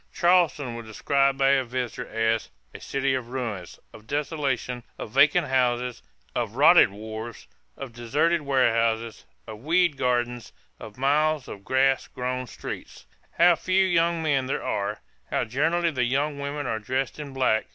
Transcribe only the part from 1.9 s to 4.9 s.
as "a city of ruins, of desolation,